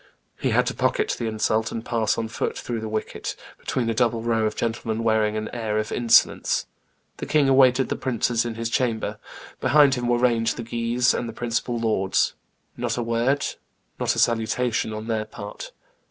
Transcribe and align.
He 0.39 0.49
had 0.49 0.65
to 0.65 0.73
pocket 0.73 1.15
the 1.19 1.27
insult, 1.27 1.71
and 1.71 1.85
pass 1.85 2.17
on 2.17 2.27
foot 2.27 2.57
through 2.57 2.79
the 2.79 2.89
wicket, 2.89 3.35
between 3.59 3.87
a 3.87 3.93
double 3.93 4.23
row 4.23 4.45
of 4.47 4.55
gentlemen 4.55 5.03
wearing 5.03 5.37
an 5.37 5.47
air 5.49 5.77
of 5.77 5.91
insolence. 5.91 6.65
The 7.17 7.27
king 7.27 7.47
awaited 7.47 7.89
the 7.89 7.95
princes 7.95 8.43
in 8.43 8.55
his 8.55 8.71
chamber; 8.71 9.19
behind 9.59 9.93
him 9.93 10.07
were 10.07 10.17
ranged 10.17 10.57
the 10.57 10.63
Guises 10.63 11.13
and 11.13 11.29
the 11.29 11.33
principal 11.33 11.77
lords; 11.77 12.33
not 12.75 12.97
a 12.97 13.03
word, 13.03 13.45
not 13.99 14.15
a 14.15 14.17
salutation 14.17 14.91
on 14.91 15.05
their 15.05 15.25
part. 15.25 15.71